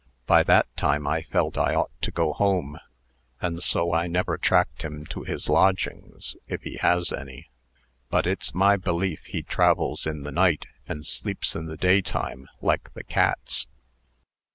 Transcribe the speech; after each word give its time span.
By 0.25 0.41
that 0.45 0.65
time 0.75 1.05
I 1.05 1.21
felt 1.21 1.59
I 1.59 1.75
ought 1.75 1.91
to 2.01 2.09
go 2.09 2.33
home, 2.33 2.79
and 3.39 3.61
so 3.61 3.93
I 3.93 4.07
never 4.07 4.35
tracked 4.35 4.81
him 4.81 5.05
to 5.13 5.21
his 5.21 5.47
lodgings, 5.47 6.35
if 6.47 6.63
he 6.63 6.77
has 6.77 7.11
any. 7.13 7.51
But 8.09 8.25
it's 8.25 8.51
my 8.55 8.77
belief 8.77 9.19
he 9.25 9.43
travels 9.43 10.07
in 10.07 10.23
the 10.23 10.31
night, 10.31 10.65
and 10.87 11.05
sleeps 11.05 11.55
in 11.55 11.67
the 11.67 11.77
daytime, 11.77 12.47
like 12.63 12.91
the 12.95 13.03
cats." 13.03 13.67